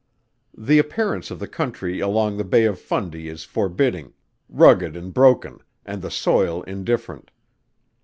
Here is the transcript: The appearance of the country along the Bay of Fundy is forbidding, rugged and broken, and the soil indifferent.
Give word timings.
The 0.57 0.79
appearance 0.79 1.29
of 1.29 1.37
the 1.37 1.47
country 1.47 1.99
along 1.99 2.35
the 2.37 2.43
Bay 2.43 2.65
of 2.65 2.79
Fundy 2.81 3.29
is 3.29 3.43
forbidding, 3.43 4.13
rugged 4.49 4.95
and 4.97 5.13
broken, 5.13 5.59
and 5.85 6.01
the 6.01 6.09
soil 6.09 6.63
indifferent. 6.63 7.29